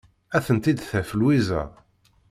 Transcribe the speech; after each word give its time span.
Ad 0.35 0.43
tent-id-taf 0.45 1.09
Lwiza. 1.19 1.61